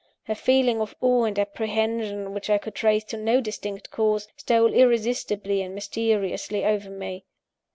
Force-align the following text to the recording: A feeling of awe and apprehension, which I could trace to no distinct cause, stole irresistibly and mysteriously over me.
A 0.27 0.33
feeling 0.33 0.81
of 0.81 0.95
awe 0.99 1.25
and 1.25 1.37
apprehension, 1.37 2.33
which 2.33 2.49
I 2.49 2.57
could 2.57 2.73
trace 2.73 3.03
to 3.03 3.17
no 3.17 3.39
distinct 3.39 3.91
cause, 3.91 4.27
stole 4.35 4.73
irresistibly 4.73 5.61
and 5.61 5.75
mysteriously 5.75 6.65
over 6.65 6.89
me. 6.89 7.23